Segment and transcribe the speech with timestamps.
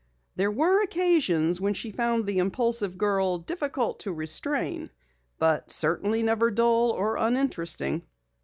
[0.35, 4.89] There were occasions when she found the impulsive girl difficult to restrain,
[5.37, 8.01] but certainly never dull or uninteresting.